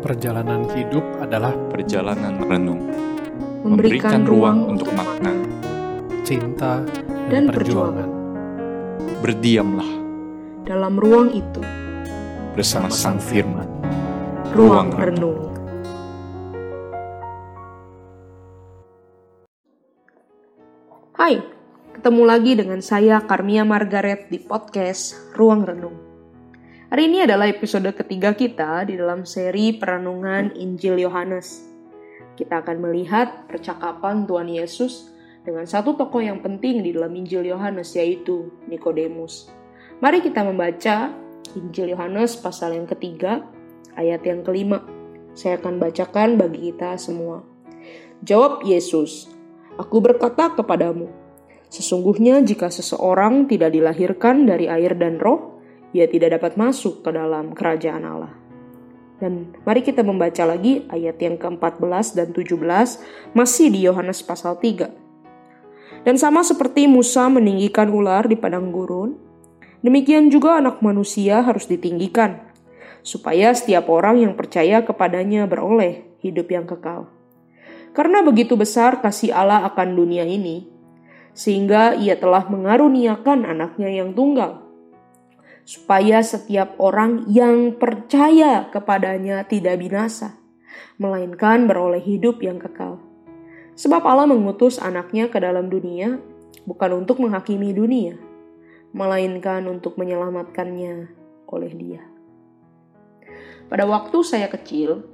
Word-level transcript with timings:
Perjalanan 0.00 0.64
hidup 0.72 1.04
adalah 1.20 1.52
perjalanan 1.68 2.40
renung, 2.40 2.88
memberikan 3.60 4.24
ruang 4.24 4.64
untuk 4.72 4.88
makna. 4.96 5.28
cinta 6.24 6.80
Dan 7.28 7.44
dan, 7.44 7.52
perjuangan. 7.52 8.08
Berdiamlah 9.20 9.90
dalam 10.64 10.96
ruang 10.96 11.36
itu, 11.36 11.60
bersama 12.56 12.88
Sang 12.88 13.20
Firman. 13.20 13.68
Ruang 14.56 14.88
renung. 14.96 15.52
Hai, 21.12 21.44
ketemu 21.92 22.22
lagi 22.24 22.52
dengan 22.56 22.80
saya 22.80 23.20
Karmia 23.20 23.68
Margaret 23.68 24.32
di 24.32 24.40
podcast 24.40 25.36
Ruang 25.36 25.68
Renung. 25.68 26.09
Hari 26.90 27.06
ini 27.06 27.22
adalah 27.22 27.46
episode 27.46 27.86
ketiga 27.94 28.34
kita 28.34 28.82
di 28.82 28.98
dalam 28.98 29.22
seri 29.22 29.78
perenungan 29.78 30.58
Injil 30.58 30.98
Yohanes. 30.98 31.62
Kita 32.34 32.66
akan 32.66 32.82
melihat 32.82 33.46
percakapan 33.46 34.26
Tuhan 34.26 34.50
Yesus 34.50 35.14
dengan 35.46 35.70
satu 35.70 35.94
tokoh 35.94 36.18
yang 36.18 36.42
penting 36.42 36.82
di 36.82 36.90
dalam 36.90 37.14
Injil 37.14 37.46
Yohanes 37.46 37.94
yaitu 37.94 38.50
Nikodemus. 38.66 39.54
Mari 40.02 40.18
kita 40.18 40.42
membaca 40.42 41.14
Injil 41.54 41.94
Yohanes 41.94 42.34
pasal 42.34 42.74
yang 42.74 42.90
ketiga, 42.90 43.46
ayat 43.94 44.26
yang 44.26 44.42
kelima. 44.42 44.82
Saya 45.38 45.62
akan 45.62 45.78
bacakan 45.78 46.42
bagi 46.42 46.74
kita 46.74 46.98
semua. 46.98 47.46
Jawab 48.26 48.66
Yesus, 48.66 49.30
Aku 49.78 50.02
berkata 50.02 50.58
kepadamu, 50.58 51.06
sesungguhnya 51.70 52.42
jika 52.42 52.66
seseorang 52.66 53.46
tidak 53.46 53.78
dilahirkan 53.78 54.42
dari 54.42 54.66
air 54.66 54.98
dan 54.98 55.22
roh, 55.22 55.59
ia 55.90 56.06
tidak 56.06 56.38
dapat 56.38 56.54
masuk 56.54 57.02
ke 57.02 57.10
dalam 57.10 57.54
kerajaan 57.54 58.02
Allah. 58.06 58.34
Dan 59.20 59.52
mari 59.68 59.84
kita 59.84 60.00
membaca 60.00 60.48
lagi 60.48 60.88
ayat 60.88 61.20
yang 61.20 61.36
ke-14 61.36 62.16
dan 62.16 62.28
17 62.32 62.56
masih 63.36 63.68
di 63.68 63.84
Yohanes 63.84 64.24
pasal 64.24 64.56
3. 64.56 64.88
Dan 66.08 66.16
sama 66.16 66.40
seperti 66.40 66.88
Musa 66.88 67.28
meninggikan 67.28 67.92
ular 67.92 68.24
di 68.24 68.32
padang 68.40 68.72
gurun, 68.72 69.20
demikian 69.84 70.32
juga 70.32 70.56
anak 70.56 70.80
manusia 70.80 71.44
harus 71.44 71.68
ditinggikan, 71.68 72.40
supaya 73.04 73.52
setiap 73.52 73.92
orang 73.92 74.24
yang 74.24 74.32
percaya 74.32 74.80
kepadanya 74.80 75.44
beroleh 75.44 76.08
hidup 76.24 76.48
yang 76.48 76.64
kekal. 76.64 77.12
Karena 77.92 78.24
begitu 78.24 78.56
besar 78.56 79.04
kasih 79.04 79.36
Allah 79.36 79.68
akan 79.68 79.92
dunia 79.92 80.24
ini, 80.24 80.64
sehingga 81.36 81.92
ia 81.92 82.16
telah 82.16 82.48
mengaruniakan 82.48 83.44
anaknya 83.44 83.92
yang 83.92 84.16
tunggal, 84.16 84.69
supaya 85.70 86.18
setiap 86.18 86.74
orang 86.82 87.30
yang 87.30 87.78
percaya 87.78 88.66
kepadanya 88.74 89.46
tidak 89.46 89.78
binasa, 89.78 90.34
melainkan 90.98 91.70
beroleh 91.70 92.02
hidup 92.02 92.42
yang 92.42 92.58
kekal. 92.58 92.98
Sebab 93.78 94.02
Allah 94.02 94.26
mengutus 94.26 94.82
anaknya 94.82 95.30
ke 95.30 95.38
dalam 95.38 95.70
dunia, 95.70 96.18
bukan 96.66 97.06
untuk 97.06 97.22
menghakimi 97.22 97.70
dunia, 97.70 98.18
melainkan 98.90 99.62
untuk 99.70 99.94
menyelamatkannya 99.94 101.06
oleh 101.46 101.72
dia. 101.78 102.02
Pada 103.70 103.86
waktu 103.86 104.26
saya 104.26 104.50
kecil, 104.50 105.06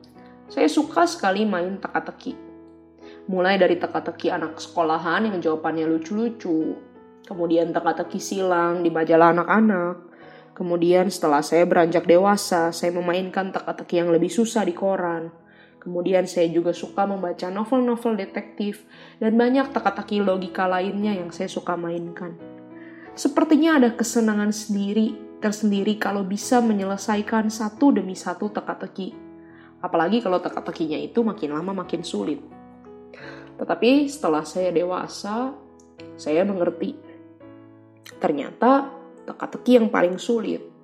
saya 0.49 0.73
suka 0.73 1.05
sekali 1.05 1.45
main 1.45 1.77
teka-teki. 1.77 2.33
Mulai 3.29 3.61
dari 3.61 3.77
teka-teki 3.77 4.33
anak 4.33 4.57
sekolahan 4.57 5.29
yang 5.29 5.37
jawabannya 5.37 5.84
lucu-lucu, 5.84 6.81
kemudian 7.29 7.77
teka-teki 7.77 8.17
silang 8.17 8.81
di 8.81 8.89
majalah 8.89 9.37
anak-anak, 9.37 10.16
kemudian 10.57 11.12
setelah 11.12 11.45
saya 11.45 11.69
beranjak 11.69 12.09
dewasa, 12.09 12.73
saya 12.73 12.91
memainkan 12.97 13.53
teka-teki 13.53 14.01
yang 14.01 14.09
lebih 14.09 14.33
susah 14.33 14.65
di 14.65 14.73
koran. 14.73 15.29
Kemudian 15.77 16.27
saya 16.27 16.51
juga 16.51 16.75
suka 16.75 17.07
membaca 17.07 17.47
novel-novel 17.47 18.19
detektif 18.19 18.89
dan 19.23 19.39
banyak 19.39 19.71
teka-teki 19.71 20.25
logika 20.25 20.67
lainnya 20.67 21.15
yang 21.15 21.31
saya 21.31 21.47
suka 21.47 21.79
mainkan. 21.79 22.34
Sepertinya 23.15 23.78
ada 23.78 23.94
kesenangan 23.94 24.50
sendiri 24.50 25.15
tersendiri 25.39 26.00
kalau 26.00 26.25
bisa 26.25 26.59
menyelesaikan 26.65 27.53
satu 27.53 27.94
demi 27.94 28.17
satu 28.17 28.50
teka-teki. 28.50 29.15
Apalagi 29.84 30.25
kalau 30.25 30.43
teka-tekinya 30.43 30.99
itu 30.99 31.23
makin 31.23 31.55
lama 31.55 31.84
makin 31.87 32.03
sulit. 32.03 32.41
Tetapi 33.56 34.11
setelah 34.11 34.43
saya 34.43 34.73
dewasa, 34.73 35.55
saya 36.19 36.43
mengerti. 36.43 36.97
Ternyata 38.19 38.91
teka-teki 39.26 39.82
yang 39.82 39.88
paling 39.91 40.16
sulit 40.16 40.76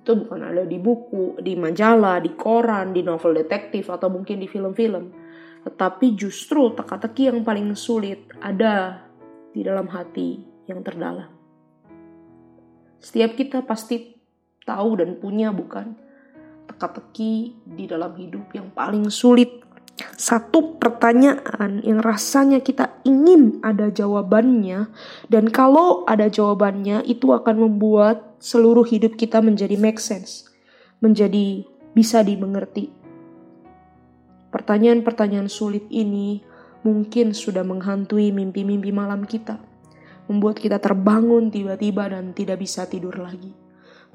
itu 0.00 0.16
bukan 0.16 0.40
ada 0.40 0.64
di 0.64 0.80
buku, 0.80 1.36
di 1.44 1.52
majalah, 1.60 2.24
di 2.24 2.32
koran, 2.32 2.96
di 2.96 3.04
novel 3.04 3.36
detektif, 3.36 3.92
atau 3.92 4.08
mungkin 4.08 4.40
di 4.40 4.48
film-film. 4.48 5.12
Tetapi 5.60 6.16
justru 6.16 6.72
teka-teki 6.72 7.28
yang 7.28 7.44
paling 7.44 7.76
sulit 7.76 8.32
ada 8.40 9.04
di 9.52 9.60
dalam 9.60 9.84
hati 9.92 10.40
yang 10.64 10.80
terdalam. 10.80 11.28
Setiap 12.96 13.36
kita 13.36 13.60
pasti 13.60 14.16
tahu 14.64 15.04
dan 15.04 15.20
punya 15.20 15.52
bukan 15.52 15.92
teka-teki 16.64 17.60
di 17.68 17.84
dalam 17.84 18.16
hidup 18.16 18.48
yang 18.56 18.72
paling 18.72 19.04
sulit. 19.12 19.68
Satu 20.16 20.80
pertanyaan 20.80 21.84
yang 21.84 22.00
rasanya 22.00 22.60
kita 22.60 23.00
ingin 23.04 23.60
ada 23.64 23.88
jawabannya 23.90 24.88
dan 25.28 25.44
kalau 25.50 26.04
ada 26.04 26.30
jawabannya 26.30 27.04
itu 27.04 27.32
akan 27.32 27.68
membuat 27.68 28.36
seluruh 28.40 28.84
hidup 28.84 29.16
kita 29.16 29.44
menjadi 29.44 29.76
make 29.76 30.00
sense, 30.00 30.48
menjadi 31.04 31.64
bisa 31.92 32.24
dimengerti. 32.24 32.92
Pertanyaan-pertanyaan 34.50 35.50
sulit 35.50 35.86
ini 35.92 36.42
mungkin 36.82 37.36
sudah 37.36 37.62
menghantui 37.62 38.32
mimpi-mimpi 38.32 38.90
malam 38.90 39.28
kita 39.28 39.70
membuat 40.30 40.62
kita 40.62 40.78
terbangun 40.78 41.50
tiba-tiba 41.50 42.06
dan 42.06 42.30
tidak 42.30 42.62
bisa 42.62 42.86
tidur 42.86 43.18
lagi. 43.18 43.50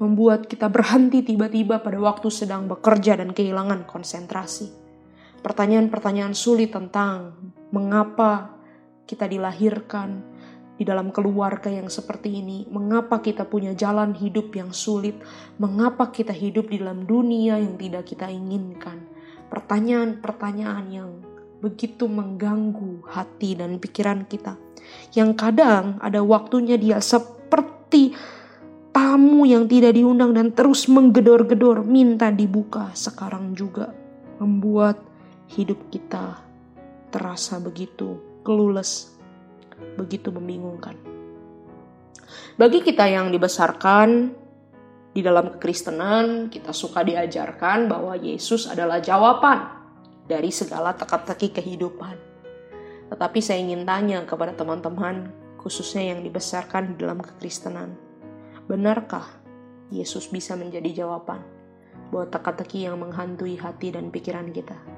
Membuat 0.00 0.48
kita 0.48 0.72
berhenti 0.72 1.20
tiba-tiba 1.20 1.84
pada 1.84 2.00
waktu 2.00 2.32
sedang 2.32 2.64
bekerja 2.64 3.20
dan 3.20 3.36
kehilangan 3.36 3.84
konsentrasi. 3.84 4.85
Pertanyaan-pertanyaan 5.46 6.34
sulit 6.34 6.74
tentang 6.74 7.38
mengapa 7.70 8.58
kita 9.06 9.30
dilahirkan 9.30 10.34
di 10.74 10.82
dalam 10.82 11.14
keluarga 11.14 11.70
yang 11.70 11.86
seperti 11.86 12.42
ini, 12.42 12.66
mengapa 12.66 13.22
kita 13.22 13.46
punya 13.46 13.70
jalan 13.78 14.10
hidup 14.10 14.50
yang 14.58 14.74
sulit, 14.74 15.14
mengapa 15.62 16.10
kita 16.10 16.34
hidup 16.34 16.66
di 16.66 16.82
dalam 16.82 17.06
dunia 17.06 17.62
yang 17.62 17.78
tidak 17.78 18.10
kita 18.10 18.26
inginkan. 18.26 19.06
Pertanyaan-pertanyaan 19.46 20.86
yang 20.90 21.10
begitu 21.62 22.10
mengganggu 22.10 23.06
hati 23.06 23.54
dan 23.54 23.78
pikiran 23.78 24.28
kita 24.28 24.58
yang 25.16 25.32
kadang 25.32 25.96
ada 26.04 26.20
waktunya 26.20 26.76
dia 26.76 27.00
seperti 27.00 28.12
tamu 28.92 29.48
yang 29.48 29.64
tidak 29.64 29.96
diundang 29.96 30.36
dan 30.36 30.52
terus 30.52 30.84
menggedor-gedor 30.90 31.86
minta 31.86 32.28
dibuka 32.28 32.92
sekarang 32.92 33.56
juga 33.56 33.92
membuat 34.36 35.15
hidup 35.52 35.78
kita 35.94 36.42
terasa 37.14 37.62
begitu 37.62 38.18
clueless, 38.46 39.14
begitu 39.98 40.30
membingungkan. 40.30 40.94
Bagi 42.56 42.82
kita 42.82 43.06
yang 43.06 43.30
dibesarkan 43.30 44.34
di 45.16 45.20
dalam 45.24 45.56
kekristenan, 45.56 46.52
kita 46.52 46.74
suka 46.74 47.00
diajarkan 47.06 47.88
bahwa 47.88 48.18
Yesus 48.18 48.68
adalah 48.68 49.00
jawaban 49.00 49.64
dari 50.26 50.50
segala 50.50 50.92
teka-teki 50.92 51.56
kehidupan. 51.56 52.16
Tetapi 53.12 53.38
saya 53.38 53.62
ingin 53.62 53.86
tanya 53.86 54.26
kepada 54.26 54.52
teman-teman, 54.52 55.30
khususnya 55.62 56.14
yang 56.14 56.20
dibesarkan 56.26 56.94
di 56.94 56.94
dalam 57.00 57.22
kekristenan. 57.22 57.94
Benarkah 58.66 59.30
Yesus 59.94 60.26
bisa 60.26 60.58
menjadi 60.58 61.06
jawaban 61.06 61.38
buat 62.10 62.34
teka-teki 62.34 62.90
yang 62.90 62.98
menghantui 62.98 63.54
hati 63.54 63.94
dan 63.94 64.10
pikiran 64.10 64.50
kita? 64.50 64.95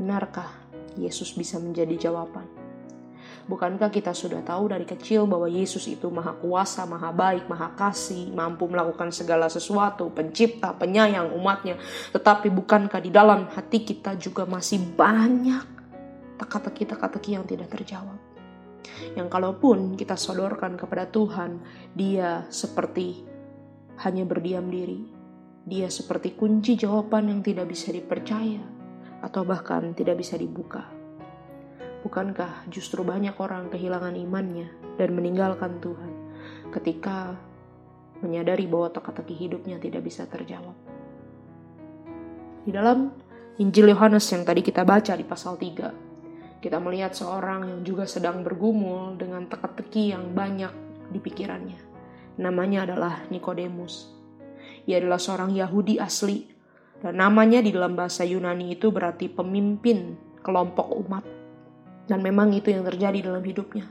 Benarkah 0.00 0.48
Yesus 0.96 1.36
bisa 1.36 1.60
menjadi 1.60 2.08
jawaban? 2.08 2.48
Bukankah 3.44 3.92
kita 3.92 4.16
sudah 4.16 4.40
tahu 4.40 4.72
dari 4.72 4.88
kecil 4.88 5.28
bahwa 5.28 5.44
Yesus 5.44 5.84
itu 5.92 6.08
maha 6.08 6.32
kuasa, 6.40 6.88
maha 6.88 7.12
baik, 7.12 7.44
maha 7.52 7.76
kasih, 7.76 8.32
mampu 8.32 8.64
melakukan 8.64 9.12
segala 9.12 9.52
sesuatu, 9.52 10.08
pencipta, 10.08 10.72
penyayang 10.72 11.36
umatnya. 11.36 11.76
Tetapi 12.16 12.48
bukankah 12.48 12.96
di 12.96 13.12
dalam 13.12 13.44
hati 13.52 13.84
kita 13.84 14.16
juga 14.16 14.48
masih 14.48 14.80
banyak 14.96 15.68
teka-teki-teka-teki 16.40 17.36
yang 17.36 17.44
tidak 17.44 17.68
terjawab. 17.68 18.16
Yang 19.12 19.28
kalaupun 19.28 20.00
kita 20.00 20.16
sodorkan 20.16 20.80
kepada 20.80 21.12
Tuhan, 21.12 21.60
dia 21.92 22.48
seperti 22.48 23.20
hanya 24.00 24.24
berdiam 24.24 24.64
diri. 24.72 25.04
Dia 25.68 25.92
seperti 25.92 26.40
kunci 26.40 26.80
jawaban 26.80 27.28
yang 27.28 27.44
tidak 27.44 27.68
bisa 27.68 27.92
dipercaya 27.92 28.79
atau 29.20 29.44
bahkan 29.44 29.92
tidak 29.92 30.20
bisa 30.20 30.36
dibuka. 30.40 30.88
Bukankah 32.00 32.64
justru 32.72 33.04
banyak 33.04 33.36
orang 33.36 33.68
kehilangan 33.68 34.16
imannya 34.16 34.96
dan 34.96 35.12
meninggalkan 35.12 35.80
Tuhan 35.84 36.12
ketika 36.72 37.36
menyadari 38.24 38.64
bahwa 38.64 38.88
teka-teki 38.88 39.36
hidupnya 39.36 39.76
tidak 39.76 40.08
bisa 40.08 40.24
terjawab? 40.24 40.76
Di 42.64 42.72
dalam 42.72 43.12
Injil 43.60 43.92
Yohanes 43.92 44.24
yang 44.32 44.48
tadi 44.48 44.64
kita 44.64 44.84
baca 44.88 45.12
di 45.12 45.24
pasal 45.24 45.60
3, 45.60 46.60
kita 46.64 46.76
melihat 46.80 47.12
seorang 47.16 47.68
yang 47.68 47.80
juga 47.84 48.04
sedang 48.04 48.40
bergumul 48.44 49.16
dengan 49.16 49.48
teka-teki 49.48 50.12
yang 50.12 50.32
banyak 50.32 50.72
di 51.12 51.20
pikirannya. 51.20 51.80
Namanya 52.40 52.88
adalah 52.88 53.28
Nikodemus. 53.28 54.12
Ia 54.88 55.00
adalah 55.00 55.20
seorang 55.20 55.52
Yahudi 55.52 56.00
asli 56.00 56.59
dan 57.00 57.16
namanya 57.16 57.64
di 57.64 57.72
dalam 57.72 57.96
bahasa 57.96 58.28
Yunani 58.28 58.76
itu 58.76 58.92
berarti 58.92 59.32
pemimpin 59.32 60.16
kelompok 60.44 60.92
umat. 61.00 61.24
Dan 62.04 62.20
memang 62.20 62.52
itu 62.52 62.68
yang 62.68 62.84
terjadi 62.84 63.32
dalam 63.32 63.40
hidupnya. 63.40 63.88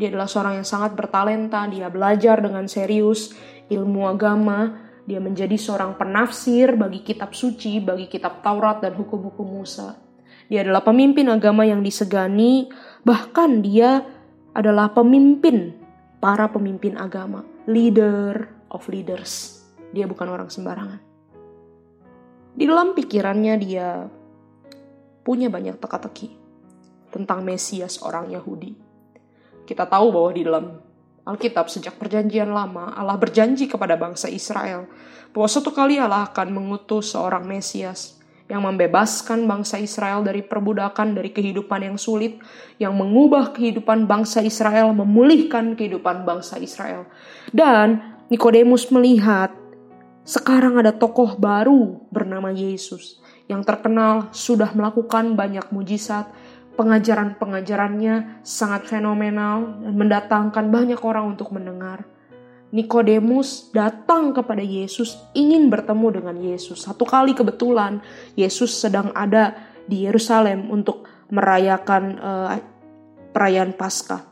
Dia 0.00 0.08
adalah 0.08 0.30
seorang 0.30 0.62
yang 0.62 0.68
sangat 0.68 0.96
bertalenta, 0.96 1.68
dia 1.68 1.92
belajar 1.92 2.40
dengan 2.40 2.64
serius 2.64 3.36
ilmu 3.68 4.08
agama, 4.08 4.88
dia 5.04 5.20
menjadi 5.20 5.58
seorang 5.58 5.98
penafsir 6.00 6.78
bagi 6.78 7.04
kitab 7.04 7.36
suci, 7.36 7.82
bagi 7.82 8.08
kitab 8.08 8.40
Taurat 8.40 8.80
dan 8.80 8.96
hukum-hukum 8.96 9.44
Musa. 9.44 9.98
Dia 10.48 10.64
adalah 10.66 10.82
pemimpin 10.82 11.28
agama 11.28 11.66
yang 11.68 11.84
disegani, 11.84 12.70
bahkan 13.04 13.60
dia 13.60 14.02
adalah 14.56 14.90
pemimpin 14.90 15.76
para 16.18 16.48
pemimpin 16.50 16.96
agama, 16.98 17.44
leader 17.68 18.48
of 18.72 18.86
leaders. 18.88 19.62
Dia 19.90 20.06
bukan 20.06 20.26
orang 20.30 20.48
sembarangan. 20.50 21.09
Di 22.60 22.68
dalam 22.68 22.92
pikirannya 22.92 23.54
dia 23.56 24.04
punya 25.24 25.48
banyak 25.48 25.80
teka-teki 25.80 26.28
tentang 27.08 27.40
Mesias 27.40 28.04
orang 28.04 28.28
Yahudi. 28.28 28.76
Kita 29.64 29.88
tahu 29.88 30.12
bahwa 30.12 30.30
di 30.36 30.44
dalam 30.44 30.66
Alkitab 31.24 31.72
sejak 31.72 31.96
perjanjian 31.96 32.52
lama 32.52 32.92
Allah 32.92 33.16
berjanji 33.16 33.64
kepada 33.64 33.96
bangsa 33.96 34.28
Israel 34.28 34.84
bahwa 35.32 35.48
suatu 35.48 35.72
kali 35.72 35.96
Allah 35.96 36.28
akan 36.28 36.52
mengutus 36.52 37.16
seorang 37.16 37.48
Mesias 37.48 38.20
yang 38.52 38.60
membebaskan 38.60 39.48
bangsa 39.48 39.80
Israel 39.80 40.20
dari 40.20 40.44
perbudakan, 40.44 41.16
dari 41.16 41.32
kehidupan 41.32 41.80
yang 41.80 41.96
sulit, 41.96 42.44
yang 42.76 42.92
mengubah 42.92 43.56
kehidupan 43.56 44.04
bangsa 44.04 44.44
Israel, 44.44 44.92
memulihkan 44.92 45.80
kehidupan 45.80 46.28
bangsa 46.28 46.60
Israel. 46.60 47.08
Dan 47.56 48.20
Nikodemus 48.28 48.92
melihat 48.92 49.54
sekarang 50.24 50.76
ada 50.76 50.92
tokoh 50.92 51.40
baru 51.40 52.00
bernama 52.12 52.52
Yesus 52.52 53.20
yang 53.50 53.66
terkenal 53.66 54.30
sudah 54.30 54.70
melakukan 54.78 55.34
banyak 55.34 55.74
mujizat, 55.74 56.30
pengajaran-pengajarannya 56.78 58.46
sangat 58.46 58.86
fenomenal 58.86 59.82
dan 59.82 59.94
mendatangkan 59.98 60.70
banyak 60.70 61.00
orang 61.02 61.34
untuk 61.34 61.50
mendengar. 61.50 62.06
Nikodemus 62.70 63.74
datang 63.74 64.30
kepada 64.30 64.62
Yesus, 64.62 65.18
ingin 65.34 65.66
bertemu 65.66 66.22
dengan 66.22 66.36
Yesus. 66.38 66.86
Satu 66.86 67.02
kali 67.02 67.34
kebetulan 67.34 67.98
Yesus 68.38 68.70
sedang 68.70 69.10
ada 69.10 69.58
di 69.90 70.06
Yerusalem 70.06 70.70
untuk 70.70 71.10
merayakan 71.34 72.02
uh, 72.22 72.54
perayaan 73.34 73.74
Paskah. 73.74 74.22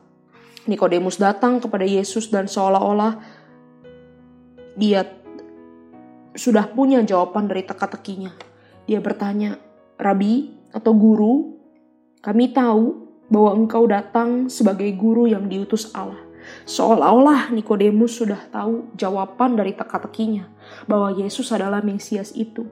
Nikodemus 0.70 1.18
datang 1.18 1.58
kepada 1.58 1.82
Yesus 1.82 2.30
dan 2.30 2.46
seolah-olah 2.46 3.18
dia 4.78 5.02
sudah 6.38 6.70
punya 6.70 7.02
jawaban 7.02 7.50
dari 7.50 7.66
teka-tekinya. 7.66 8.30
Dia 8.86 9.02
bertanya, 9.02 9.58
"Rabi 9.98 10.54
atau 10.70 10.94
guru, 10.94 11.58
kami 12.22 12.54
tahu 12.54 13.10
bahwa 13.28 13.50
engkau 13.58 13.84
datang 13.90 14.46
sebagai 14.46 14.88
guru 14.94 15.26
yang 15.26 15.50
diutus 15.50 15.90
Allah." 15.92 16.24
Seolah-olah 16.64 17.52
Nikodemus 17.52 18.16
sudah 18.22 18.40
tahu 18.48 18.94
jawaban 18.96 19.58
dari 19.58 19.76
teka-tekinya 19.76 20.48
bahwa 20.88 21.12
Yesus 21.12 21.52
adalah 21.52 21.84
Mesias 21.84 22.32
itu. 22.32 22.64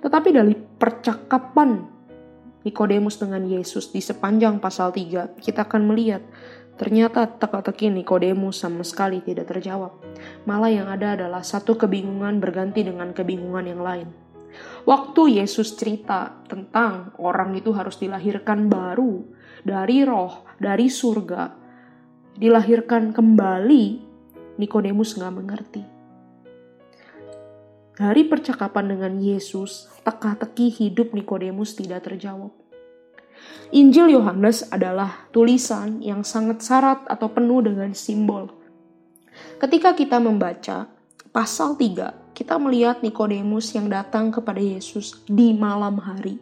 Tetapi 0.00 0.28
dari 0.32 0.54
percakapan 0.56 1.84
Nikodemus 2.64 3.20
dengan 3.20 3.46
Yesus 3.46 3.94
di 3.94 4.02
sepanjang 4.02 4.58
pasal 4.58 4.90
3, 4.90 5.38
kita 5.38 5.68
akan 5.68 5.86
melihat 5.86 6.24
ternyata 6.76 7.26
teka-teki 7.26 7.92
Nikodemus 7.92 8.60
sama 8.60 8.84
sekali 8.84 9.24
tidak 9.24 9.48
terjawab. 9.52 9.96
Malah 10.44 10.72
yang 10.72 10.88
ada 10.88 11.16
adalah 11.16 11.42
satu 11.42 11.76
kebingungan 11.76 12.38
berganti 12.40 12.84
dengan 12.84 13.12
kebingungan 13.16 13.66
yang 13.66 13.82
lain. 13.82 14.08
Waktu 14.86 15.42
Yesus 15.42 15.74
cerita 15.76 16.32
tentang 16.46 17.12
orang 17.20 17.52
itu 17.58 17.74
harus 17.74 18.00
dilahirkan 18.00 18.70
baru 18.70 19.26
dari 19.66 20.06
roh, 20.06 20.46
dari 20.56 20.86
surga, 20.86 21.52
dilahirkan 22.38 23.10
kembali, 23.10 23.84
Nikodemus 24.56 25.18
nggak 25.18 25.34
mengerti. 25.34 25.82
Dari 27.96 28.28
percakapan 28.28 28.92
dengan 28.92 29.16
Yesus, 29.16 29.88
teka-teki 30.04 30.68
hidup 30.68 31.16
Nikodemus 31.16 31.72
tidak 31.74 32.04
terjawab. 32.04 32.52
Injil 33.74 34.14
Yohanes 34.14 34.70
adalah 34.70 35.26
tulisan 35.34 35.98
yang 35.98 36.22
sangat 36.22 36.62
syarat 36.62 37.02
atau 37.10 37.26
penuh 37.34 37.66
dengan 37.66 37.90
simbol. 37.92 38.54
Ketika 39.58 39.92
kita 39.96 40.22
membaca 40.22 40.86
pasal 41.34 41.74
3, 41.74 42.32
kita 42.36 42.60
melihat 42.60 43.02
Nikodemus 43.02 43.74
yang 43.74 43.90
datang 43.90 44.30
kepada 44.30 44.60
Yesus 44.60 45.24
di 45.26 45.56
malam 45.56 45.98
hari. 45.98 46.38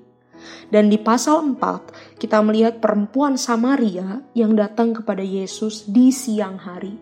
Dan 0.69 0.93
di 0.93 1.01
pasal 1.01 1.57
4, 1.57 2.21
kita 2.21 2.45
melihat 2.45 2.83
perempuan 2.83 3.41
Samaria 3.41 4.21
yang 4.37 4.53
datang 4.53 4.93
kepada 4.93 5.25
Yesus 5.25 5.89
di 5.89 6.13
siang 6.13 6.61
hari. 6.61 6.99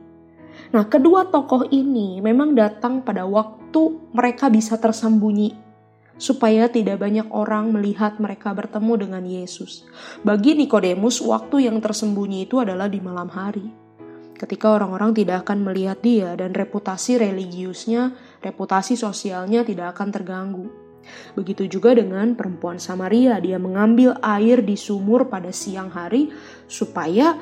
Nah, 0.73 0.87
kedua 0.87 1.29
tokoh 1.29 1.69
ini 1.73 2.23
memang 2.23 2.55
datang 2.55 3.03
pada 3.03 3.27
waktu 3.27 4.13
mereka 4.15 4.49
bisa 4.53 4.79
tersembunyi, 4.79 5.72
supaya 6.21 6.69
tidak 6.69 7.01
banyak 7.01 7.29
orang 7.33 7.73
melihat 7.73 8.21
mereka 8.21 8.53
bertemu 8.53 8.93
dengan 9.09 9.25
Yesus. 9.25 9.87
Bagi 10.23 10.57
Nikodemus, 10.57 11.21
waktu 11.25 11.69
yang 11.71 11.81
tersembunyi 11.81 12.47
itu 12.47 12.61
adalah 12.61 12.87
di 12.87 13.01
malam 13.01 13.29
hari. 13.33 13.67
Ketika 14.37 14.75
orang-orang 14.75 15.15
tidak 15.15 15.47
akan 15.47 15.63
melihat 15.63 16.03
dia 16.03 16.35
dan 16.35 16.51
reputasi 16.51 17.15
religiusnya, 17.15 18.11
reputasi 18.43 18.99
sosialnya 18.99 19.63
tidak 19.63 19.95
akan 19.95 20.09
terganggu. 20.11 20.67
Begitu 21.39 21.67
juga 21.71 21.95
dengan 21.95 22.35
perempuan 22.35 22.79
Samaria, 22.79 23.39
dia 23.39 23.59
mengambil 23.59 24.19
air 24.23 24.63
di 24.63 24.75
sumur 24.75 25.31
pada 25.31 25.55
siang 25.55 25.91
hari 25.91 26.31
supaya 26.67 27.39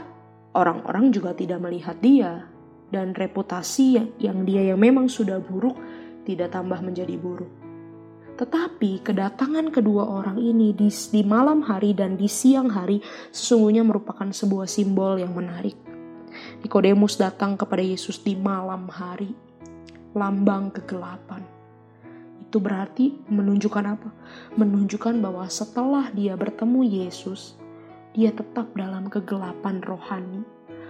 orang-orang 0.52 1.12
juga 1.12 1.32
tidak 1.36 1.60
melihat 1.64 1.96
dia 2.00 2.48
dan 2.90 3.14
reputasi 3.14 4.18
yang 4.18 4.44
dia 4.44 4.74
yang 4.74 4.80
memang 4.80 5.06
sudah 5.06 5.38
buruk 5.38 5.78
tidak 6.26 6.52
tambah 6.52 6.80
menjadi 6.84 7.16
buruk. 7.16 7.69
Tetapi 8.40 9.04
kedatangan 9.04 9.68
kedua 9.68 10.08
orang 10.08 10.40
ini 10.40 10.72
di, 10.72 10.88
di 10.88 11.20
malam 11.20 11.60
hari 11.60 11.92
dan 11.92 12.16
di 12.16 12.24
siang 12.24 12.72
hari 12.72 13.04
sesungguhnya 13.28 13.84
merupakan 13.84 14.32
sebuah 14.32 14.64
simbol 14.64 15.20
yang 15.20 15.36
menarik. 15.36 15.76
Nikodemus 16.64 17.20
datang 17.20 17.60
kepada 17.60 17.84
Yesus 17.84 18.16
di 18.24 18.32
malam 18.40 18.88
hari, 18.88 19.36
lambang 20.16 20.72
kegelapan 20.72 21.60
itu 22.50 22.58
berarti 22.58 23.14
menunjukkan 23.30 23.84
apa? 23.94 24.10
Menunjukkan 24.58 25.22
bahwa 25.22 25.46
setelah 25.46 26.10
dia 26.10 26.34
bertemu 26.34 26.82
Yesus, 26.82 27.54
dia 28.10 28.34
tetap 28.34 28.74
dalam 28.74 29.06
kegelapan 29.06 29.78
rohani. 29.78 30.42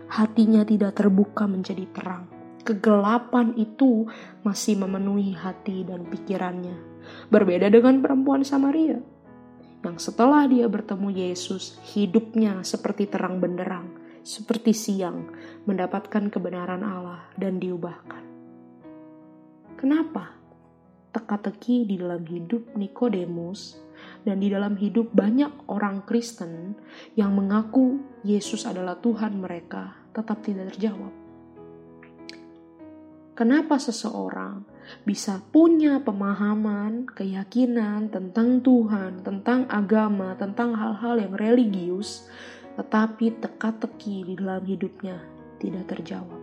Hatinya 0.08 0.64
tidak 0.64 0.96
terbuka 0.96 1.44
menjadi 1.44 1.84
terang. 1.92 2.39
Kegelapan 2.70 3.58
itu 3.58 4.06
masih 4.46 4.78
memenuhi 4.78 5.34
hati 5.34 5.82
dan 5.82 6.06
pikirannya. 6.06 6.78
Berbeda 7.26 7.66
dengan 7.66 7.98
perempuan 7.98 8.46
Samaria 8.46 9.02
yang 9.80 9.96
setelah 9.98 10.46
dia 10.46 10.70
bertemu 10.70 11.08
Yesus, 11.10 11.80
hidupnya 11.96 12.62
seperti 12.62 13.10
terang 13.10 13.42
benderang, 13.42 13.90
seperti 14.22 14.70
siang, 14.70 15.34
mendapatkan 15.66 16.30
kebenaran 16.30 16.84
Allah 16.84 17.26
dan 17.34 17.58
diubahkan. 17.58 18.22
Kenapa? 19.80 20.40
teka-teki 21.10 21.90
di 21.90 21.98
dalam 21.98 22.22
hidup 22.22 22.70
Nikodemus 22.78 23.82
dan 24.22 24.38
di 24.38 24.46
dalam 24.46 24.78
hidup 24.78 25.10
banyak 25.10 25.66
orang 25.66 26.06
Kristen 26.06 26.78
yang 27.18 27.34
mengaku 27.34 27.98
Yesus 28.22 28.62
adalah 28.62 28.94
Tuhan 29.02 29.42
mereka 29.42 29.98
tetap 30.14 30.46
tidak 30.46 30.74
terjawab. 30.74 31.19
Kenapa 33.40 33.80
seseorang 33.80 34.68
bisa 35.08 35.40
punya 35.48 35.96
pemahaman, 36.04 37.08
keyakinan 37.08 38.12
tentang 38.12 38.60
Tuhan, 38.60 39.24
tentang 39.24 39.64
agama, 39.72 40.36
tentang 40.36 40.76
hal-hal 40.76 41.16
yang 41.16 41.32
religius, 41.40 42.28
tetapi 42.76 43.40
teka-teki 43.40 44.28
di 44.28 44.34
dalam 44.36 44.60
hidupnya 44.60 45.24
tidak 45.56 45.88
terjawab? 45.88 46.36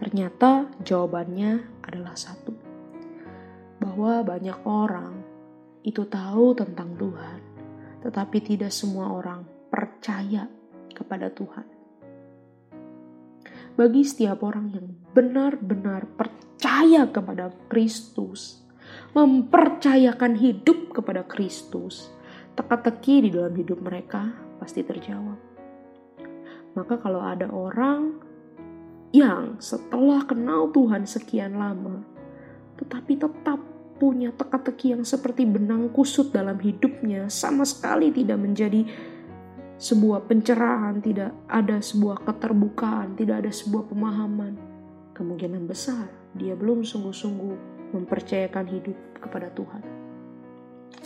Ternyata 0.00 0.72
jawabannya 0.80 1.84
adalah 1.92 2.16
satu 2.16 2.56
bahwa 3.84 4.24
banyak 4.24 4.64
orang 4.64 5.12
itu 5.84 6.08
tahu 6.08 6.56
tentang 6.56 6.96
Tuhan, 6.96 7.40
tetapi 8.00 8.40
tidak 8.40 8.72
semua 8.72 9.12
orang 9.12 9.44
percaya 9.68 10.48
kepada 10.96 11.28
Tuhan. 11.28 11.73
Bagi 13.74 14.06
setiap 14.06 14.46
orang 14.46 14.70
yang 14.70 14.86
benar-benar 15.10 16.06
percaya 16.14 17.10
kepada 17.10 17.50
Kristus, 17.66 18.62
mempercayakan 19.18 20.38
hidup 20.38 20.94
kepada 20.94 21.26
Kristus, 21.26 22.14
teka-teki 22.54 23.26
di 23.26 23.30
dalam 23.34 23.50
hidup 23.50 23.82
mereka 23.82 24.30
pasti 24.62 24.86
terjawab. 24.86 25.38
Maka 26.78 26.94
kalau 27.02 27.18
ada 27.18 27.50
orang 27.50 28.22
yang 29.10 29.58
setelah 29.58 30.22
kenal 30.22 30.70
Tuhan 30.70 31.02
sekian 31.06 31.58
lama, 31.58 32.06
tetapi 32.78 33.18
tetap 33.18 33.58
punya 33.98 34.30
teka-teki 34.34 34.94
yang 34.94 35.02
seperti 35.02 35.46
benang 35.46 35.90
kusut 35.90 36.30
dalam 36.30 36.62
hidupnya, 36.62 37.26
sama 37.26 37.66
sekali 37.66 38.14
tidak 38.14 38.38
menjadi 38.38 38.86
sebuah 39.84 40.24
pencerahan, 40.24 41.04
tidak 41.04 41.36
ada 41.44 41.76
sebuah 41.76 42.24
keterbukaan, 42.24 43.20
tidak 43.20 43.44
ada 43.44 43.52
sebuah 43.52 43.92
pemahaman. 43.92 44.56
Kemungkinan 45.12 45.68
besar 45.68 46.08
dia 46.32 46.56
belum 46.56 46.88
sungguh-sungguh 46.88 47.92
mempercayakan 47.92 48.64
hidup 48.72 48.96
kepada 49.20 49.52
Tuhan. 49.52 49.84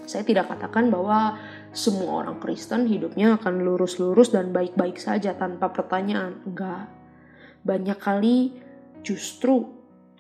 Saya 0.07 0.23
tidak 0.23 0.49
katakan 0.49 0.95
bahwa 0.95 1.37
semua 1.75 2.25
orang 2.25 2.39
Kristen 2.39 2.87
hidupnya 2.87 3.37
akan 3.37 3.67
lurus-lurus 3.67 4.31
dan 4.31 4.55
baik-baik 4.55 4.97
saja 4.97 5.35
tanpa 5.35 5.75
pertanyaan. 5.75 6.39
Enggak. 6.47 6.89
Banyak 7.67 7.99
kali 7.99 8.57
justru 9.05 9.69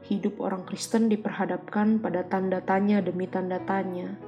hidup 0.04 0.42
orang 0.44 0.66
Kristen 0.68 1.08
diperhadapkan 1.08 2.02
pada 2.02 2.26
tanda 2.26 2.60
tanya 2.60 3.00
demi 3.00 3.30
tanda 3.30 3.62
tanya. 3.64 4.18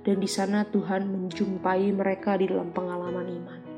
Dan 0.00 0.16
di 0.22 0.30
sana 0.30 0.64
Tuhan 0.64 1.04
menjumpai 1.04 1.92
mereka 1.92 2.40
di 2.40 2.48
dalam 2.48 2.72
pengalaman 2.72 3.28
iman. 3.28 3.69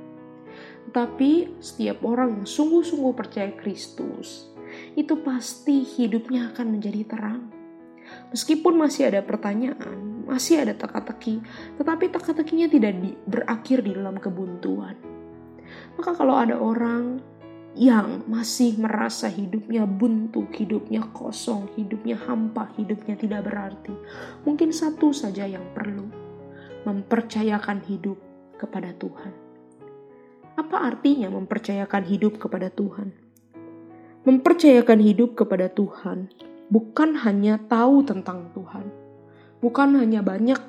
Tapi 0.90 1.62
setiap 1.62 2.02
orang 2.02 2.42
yang 2.42 2.48
sungguh-sungguh 2.48 3.14
percaya 3.14 3.54
Kristus, 3.54 4.50
itu 4.98 5.14
pasti 5.22 5.86
hidupnya 5.86 6.50
akan 6.50 6.66
menjadi 6.78 7.06
terang. 7.06 7.48
Meskipun 8.34 8.76
masih 8.76 9.08
ada 9.08 9.22
pertanyaan, 9.22 10.26
masih 10.26 10.64
ada 10.64 10.74
teka-teki, 10.74 11.40
tetapi 11.78 12.10
teka-tekinya 12.12 12.66
tidak 12.68 12.92
di, 12.98 13.14
berakhir 13.24 13.84
di 13.84 13.92
dalam 13.94 14.18
kebuntuan. 14.18 14.96
Maka 15.96 16.12
kalau 16.12 16.36
ada 16.36 16.58
orang 16.58 17.22
yang 17.72 18.28
masih 18.28 18.76
merasa 18.76 19.32
hidupnya 19.32 19.88
buntu, 19.88 20.44
hidupnya 20.52 21.08
kosong, 21.16 21.72
hidupnya 21.72 22.20
hampa, 22.20 22.68
hidupnya 22.76 23.16
tidak 23.16 23.48
berarti. 23.48 23.96
Mungkin 24.44 24.76
satu 24.76 25.08
saja 25.16 25.48
yang 25.48 25.64
perlu, 25.72 26.04
mempercayakan 26.84 27.80
hidup 27.88 28.20
kepada 28.60 28.92
Tuhan. 29.00 29.41
Apa 30.52 30.84
artinya 30.84 31.32
mempercayakan 31.32 32.04
hidup 32.04 32.36
kepada 32.36 32.68
Tuhan? 32.68 33.16
Mempercayakan 34.28 35.00
hidup 35.00 35.32
kepada 35.32 35.72
Tuhan 35.72 36.28
bukan 36.68 37.16
hanya 37.24 37.56
tahu 37.56 38.04
tentang 38.04 38.52
Tuhan, 38.52 38.84
bukan 39.64 39.96
hanya 39.96 40.20
banyak 40.20 40.60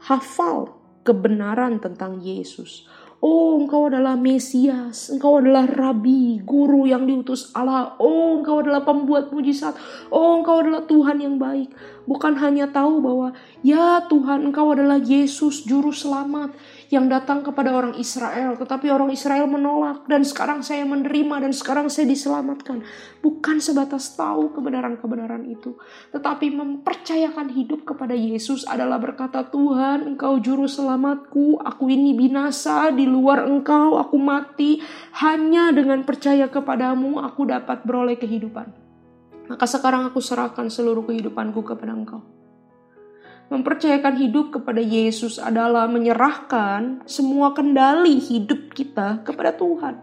hafal 0.00 0.72
kebenaran 1.04 1.84
tentang 1.84 2.24
Yesus, 2.24 2.88
Oh, 3.22 3.54
engkau 3.54 3.86
adalah 3.86 4.18
Mesias, 4.18 5.06
engkau 5.06 5.38
adalah 5.38 5.62
Rabi, 5.70 6.42
guru 6.42 6.90
yang 6.90 7.06
diutus 7.06 7.54
Allah. 7.54 7.94
Oh, 8.02 8.42
engkau 8.42 8.66
adalah 8.66 8.82
pembuat 8.82 9.30
mujizat. 9.30 9.78
Oh, 10.10 10.42
engkau 10.42 10.58
adalah 10.58 10.82
Tuhan 10.90 11.22
yang 11.22 11.38
baik. 11.38 11.70
Bukan 12.02 12.34
hanya 12.42 12.66
tahu 12.74 12.98
bahwa, 12.98 13.30
ya 13.62 14.02
Tuhan, 14.10 14.50
engkau 14.50 14.74
adalah 14.74 14.98
Yesus, 14.98 15.62
juru 15.62 15.94
selamat 15.94 16.50
yang 16.92 17.08
datang 17.08 17.40
kepada 17.40 17.72
orang 17.72 17.96
Israel, 17.96 18.52
tetapi 18.60 18.92
orang 18.92 19.08
Israel 19.08 19.48
menolak 19.48 20.04
dan 20.12 20.28
sekarang 20.28 20.60
saya 20.60 20.84
menerima 20.84 21.40
dan 21.40 21.52
sekarang 21.56 21.88
saya 21.88 22.04
diselamatkan. 22.04 22.84
Bukan 23.24 23.64
sebatas 23.64 24.12
tahu 24.12 24.52
kebenaran-kebenaran 24.52 25.48
itu, 25.48 25.80
tetapi 26.12 26.52
mempercayakan 26.52 27.48
hidup 27.56 27.88
kepada 27.88 28.12
Yesus 28.12 28.68
adalah 28.68 29.00
berkata, 29.00 29.48
"Tuhan, 29.48 30.04
Engkau 30.04 30.36
juru 30.44 30.68
selamatku, 30.68 31.64
aku 31.64 31.88
ini 31.88 32.12
binasa 32.12 32.92
di 32.92 33.08
luar 33.08 33.48
Engkau, 33.48 33.96
aku 33.96 34.20
mati, 34.20 34.84
hanya 35.24 35.72
dengan 35.72 36.04
percaya 36.04 36.52
kepadamu 36.52 37.24
aku 37.24 37.48
dapat 37.48 37.88
beroleh 37.88 38.20
kehidupan." 38.20 38.68
Maka 39.48 39.64
sekarang 39.64 40.12
aku 40.12 40.20
serahkan 40.20 40.68
seluruh 40.68 41.08
kehidupanku 41.08 41.64
kepada 41.64 41.96
Engkau. 41.96 42.41
Mempercayakan 43.52 44.16
hidup 44.16 44.56
kepada 44.56 44.80
Yesus 44.80 45.36
adalah 45.36 45.84
menyerahkan 45.84 47.04
semua 47.04 47.52
kendali 47.52 48.16
hidup 48.16 48.72
kita 48.72 49.20
kepada 49.28 49.52
Tuhan. 49.52 50.00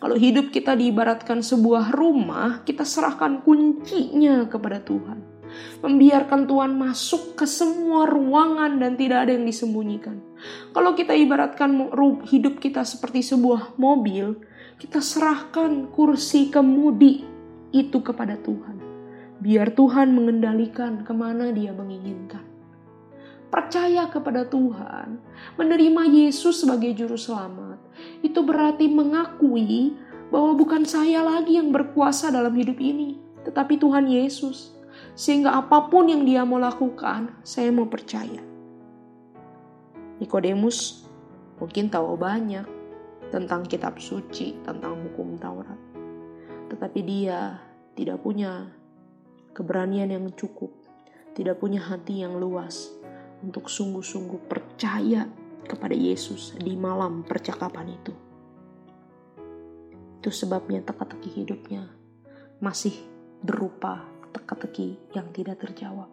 Kalau 0.00 0.16
hidup 0.16 0.48
kita 0.48 0.72
diibaratkan 0.72 1.44
sebuah 1.44 1.92
rumah, 1.92 2.64
kita 2.64 2.88
serahkan 2.88 3.44
kuncinya 3.44 4.48
kepada 4.48 4.80
Tuhan. 4.80 5.20
Membiarkan 5.84 6.48
Tuhan 6.48 6.72
masuk 6.72 7.36
ke 7.36 7.44
semua 7.44 8.08
ruangan 8.08 8.80
dan 8.80 8.96
tidak 8.96 9.28
ada 9.28 9.36
yang 9.36 9.44
disembunyikan. 9.44 10.16
Kalau 10.72 10.96
kita 10.96 11.12
ibaratkan 11.12 11.76
hidup 12.24 12.56
kita 12.56 12.88
seperti 12.88 13.20
sebuah 13.20 13.76
mobil, 13.76 14.40
kita 14.80 15.04
serahkan 15.04 15.92
kursi 15.92 16.48
kemudi 16.48 17.20
itu 17.68 18.00
kepada 18.00 18.40
Tuhan. 18.40 18.80
Biar 19.44 19.76
Tuhan 19.76 20.16
mengendalikan 20.16 21.04
ke 21.04 21.12
mana 21.12 21.52
dia 21.52 21.76
menginginkan 21.76 22.51
percaya 23.52 24.08
kepada 24.08 24.48
Tuhan, 24.48 25.20
menerima 25.60 26.02
Yesus 26.08 26.64
sebagai 26.64 26.96
juru 26.96 27.20
selamat, 27.20 27.76
itu 28.24 28.40
berarti 28.40 28.88
mengakui 28.88 29.92
bahwa 30.32 30.56
bukan 30.56 30.88
saya 30.88 31.20
lagi 31.20 31.60
yang 31.60 31.68
berkuasa 31.68 32.32
dalam 32.32 32.56
hidup 32.56 32.80
ini, 32.80 33.20
tetapi 33.44 33.76
Tuhan 33.76 34.08
Yesus. 34.08 34.72
Sehingga 35.12 35.52
apa 35.52 35.92
pun 35.92 36.08
yang 36.08 36.24
dia 36.24 36.40
mau 36.48 36.56
lakukan, 36.56 37.36
saya 37.44 37.68
mau 37.68 37.84
percaya. 37.84 38.40
Nikodemus 40.16 41.04
mungkin 41.60 41.92
tahu 41.92 42.16
banyak 42.16 42.64
tentang 43.28 43.68
kitab 43.68 44.00
suci, 44.00 44.56
tentang 44.64 44.96
hukum 44.96 45.36
Taurat. 45.36 45.76
Tetapi 46.72 47.00
dia 47.04 47.60
tidak 47.92 48.24
punya 48.24 48.72
keberanian 49.52 50.08
yang 50.08 50.32
cukup, 50.32 50.72
tidak 51.36 51.60
punya 51.60 51.84
hati 51.84 52.24
yang 52.24 52.40
luas 52.40 53.01
untuk 53.42 53.66
sungguh-sungguh 53.66 54.46
percaya 54.46 55.26
kepada 55.66 55.94
Yesus 55.94 56.54
di 56.58 56.78
malam 56.78 57.26
percakapan 57.26 57.90
itu. 57.90 58.14
Itu 60.22 60.30
sebabnya 60.30 60.86
teka-teki 60.86 61.42
hidupnya 61.42 61.90
masih 62.62 62.94
berupa 63.42 64.06
teka-teki 64.30 64.94
yang 65.18 65.34
tidak 65.34 65.58
terjawab. 65.58 66.06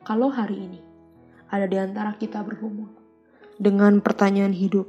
Kalau 0.00 0.32
hari 0.32 0.64
ini 0.64 0.80
ada 1.52 1.68
di 1.68 1.76
antara 1.76 2.16
kita 2.16 2.40
bergumul 2.40 2.88
dengan 3.60 4.00
pertanyaan 4.00 4.56
hidup, 4.56 4.88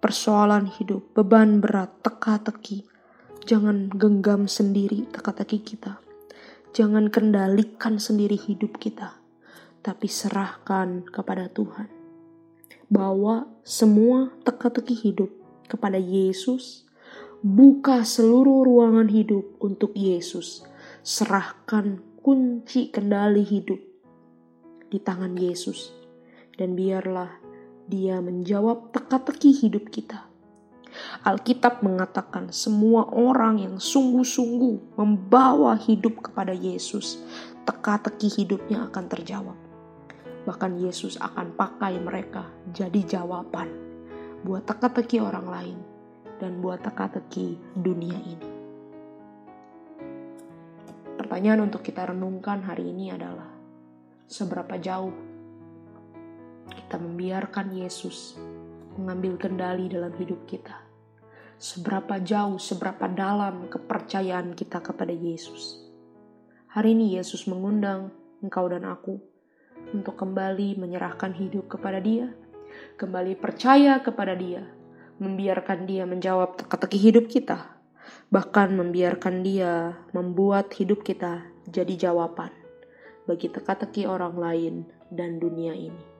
persoalan 0.00 0.64
hidup, 0.80 1.12
beban 1.12 1.60
berat, 1.60 1.92
teka-teki, 2.00 2.88
jangan 3.44 3.92
genggam 3.92 4.48
sendiri 4.48 5.04
teka-teki 5.12 5.60
kita. 5.60 6.00
Jangan 6.72 7.12
kendalikan 7.12 8.00
sendiri 8.00 8.36
hidup 8.36 8.80
kita 8.80 9.25
tapi 9.86 10.10
serahkan 10.10 11.06
kepada 11.06 11.46
Tuhan. 11.46 11.86
Bawa 12.90 13.46
semua 13.62 14.34
teka-teki 14.42 14.98
hidup 14.98 15.30
kepada 15.70 15.94
Yesus. 15.94 16.82
Buka 17.46 18.02
seluruh 18.02 18.66
ruangan 18.66 19.06
hidup 19.06 19.62
untuk 19.62 19.94
Yesus. 19.94 20.66
Serahkan 21.06 22.02
kunci 22.18 22.90
kendali 22.90 23.46
hidup 23.46 23.78
di 24.90 24.98
tangan 24.98 25.38
Yesus. 25.38 25.94
Dan 26.58 26.74
biarlah 26.74 27.30
dia 27.86 28.18
menjawab 28.18 28.90
teka-teki 28.90 29.54
hidup 29.54 29.86
kita. 29.94 30.26
Alkitab 31.22 31.86
mengatakan 31.86 32.50
semua 32.50 33.06
orang 33.06 33.62
yang 33.62 33.76
sungguh-sungguh 33.78 34.98
membawa 34.98 35.78
hidup 35.78 36.26
kepada 36.26 36.56
Yesus, 36.56 37.22
teka-teki 37.68 38.42
hidupnya 38.42 38.90
akan 38.90 39.06
terjawab. 39.06 39.65
Bahkan 40.46 40.78
Yesus 40.78 41.18
akan 41.18 41.58
pakai 41.58 41.98
mereka 41.98 42.46
jadi 42.70 43.18
jawaban 43.18 43.66
buat 44.46 44.62
teka-teki 44.62 45.18
orang 45.18 45.46
lain 45.50 45.78
dan 46.38 46.62
buat 46.62 46.78
teka-teki 46.86 47.58
dunia 47.74 48.14
ini. 48.14 48.48
Pertanyaan 51.18 51.66
untuk 51.66 51.82
kita 51.82 52.06
renungkan 52.14 52.62
hari 52.62 52.94
ini 52.94 53.10
adalah 53.10 53.50
seberapa 54.30 54.78
jauh 54.78 55.10
kita 56.70 57.02
membiarkan 57.02 57.74
Yesus 57.74 58.38
mengambil 58.94 59.34
kendali 59.34 59.90
dalam 59.90 60.14
hidup 60.14 60.46
kita. 60.46 60.86
Seberapa 61.58 62.22
jauh, 62.22 62.60
seberapa 62.62 63.10
dalam 63.10 63.66
kepercayaan 63.66 64.54
kita 64.54 64.78
kepada 64.78 65.10
Yesus. 65.10 65.82
Hari 66.70 66.92
ini 66.92 67.16
Yesus 67.18 67.48
mengundang 67.48 68.12
engkau 68.44 68.68
dan 68.68 68.84
aku 68.84 69.18
untuk 69.92 70.18
kembali 70.18 70.80
menyerahkan 70.80 71.36
hidup 71.36 71.78
kepada 71.78 72.02
Dia, 72.02 72.32
kembali 72.98 73.38
percaya 73.38 74.00
kepada 74.02 74.34
Dia, 74.34 74.64
membiarkan 75.20 75.86
Dia 75.86 76.08
menjawab 76.08 76.58
teka-teki 76.58 76.98
hidup 76.98 77.26
kita, 77.30 77.76
bahkan 78.32 78.74
membiarkan 78.74 79.44
Dia 79.46 79.94
membuat 80.10 80.74
hidup 80.74 81.06
kita 81.06 81.46
jadi 81.68 82.10
jawaban 82.10 82.50
bagi 83.26 83.50
teka-teki 83.50 84.06
orang 84.06 84.38
lain 84.38 84.74
dan 85.10 85.42
dunia 85.42 85.74
ini. 85.74 86.15